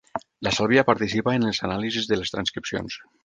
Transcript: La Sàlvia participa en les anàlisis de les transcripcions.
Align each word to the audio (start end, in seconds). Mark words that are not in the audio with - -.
La 0.45 0.53
Sàlvia 0.59 0.83
participa 0.87 1.35
en 1.39 1.45
les 1.49 1.61
anàlisis 1.69 2.09
de 2.13 2.21
les 2.23 2.35
transcripcions. 2.37 2.99